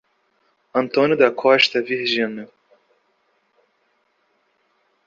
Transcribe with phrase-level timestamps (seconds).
[0.73, 2.49] Antônio da Costa Virginio